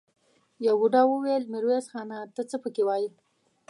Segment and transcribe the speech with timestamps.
[0.65, 2.17] يوه بوډا وويل: ميرويس خانه!
[2.35, 3.09] ته څه پکې وايې؟